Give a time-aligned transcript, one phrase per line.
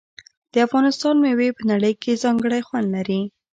[0.53, 3.21] د افغانستان میوې په نړۍ کې ځانګړی خوند لري.